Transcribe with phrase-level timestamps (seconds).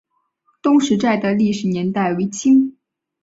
[0.63, 2.75] 东石寨的历史年代为清。